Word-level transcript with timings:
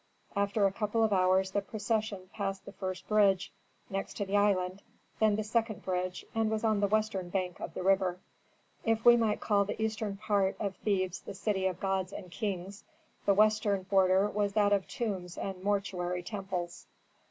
After 0.35 0.65
a 0.65 0.71
couple 0.71 1.03
of 1.03 1.13
hours 1.13 1.51
the 1.51 1.61
procession 1.61 2.31
passed 2.33 2.65
the 2.65 2.71
first 2.71 3.07
bridge, 3.07 3.51
next 3.87 4.17
the 4.17 4.35
island, 4.35 4.81
then 5.19 5.35
the 5.35 5.43
second 5.43 5.83
bridge, 5.85 6.25
and 6.33 6.49
was 6.49 6.63
on 6.63 6.79
the 6.79 6.87
western 6.87 7.29
bank 7.29 7.59
of 7.59 7.75
the 7.75 7.83
river. 7.83 8.19
If 8.83 9.05
we 9.05 9.15
might 9.15 9.41
call 9.41 9.63
the 9.63 9.79
eastern 9.79 10.17
part 10.17 10.55
of 10.59 10.75
Thebes 10.77 11.19
the 11.21 11.35
city 11.35 11.67
of 11.67 11.79
gods 11.79 12.13
and 12.13 12.31
kings, 12.31 12.83
the 13.27 13.35
western 13.35 13.85
quarter 13.85 14.27
was 14.27 14.53
that 14.53 14.73
of 14.73 14.87
tombs 14.87 15.37
and 15.37 15.63
mortuary 15.63 16.23
temples. 16.23 16.87